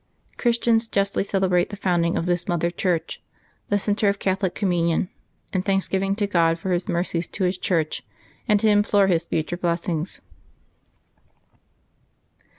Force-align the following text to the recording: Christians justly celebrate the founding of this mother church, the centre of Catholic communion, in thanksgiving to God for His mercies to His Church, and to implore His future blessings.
Christians 0.35 0.87
justly 0.87 1.23
celebrate 1.23 1.69
the 1.69 1.75
founding 1.75 2.17
of 2.17 2.25
this 2.25 2.47
mother 2.47 2.71
church, 2.71 3.21
the 3.69 3.77
centre 3.77 4.09
of 4.09 4.17
Catholic 4.17 4.55
communion, 4.55 5.09
in 5.53 5.61
thanksgiving 5.61 6.15
to 6.15 6.25
God 6.25 6.57
for 6.57 6.71
His 6.71 6.87
mercies 6.89 7.27
to 7.27 7.43
His 7.43 7.59
Church, 7.59 8.03
and 8.47 8.59
to 8.61 8.67
implore 8.67 9.05
His 9.05 9.27
future 9.27 9.57
blessings. 9.57 10.19